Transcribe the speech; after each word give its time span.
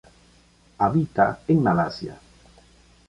Habita 0.79 1.41
en 1.47 1.61
Malasia. 1.61 2.17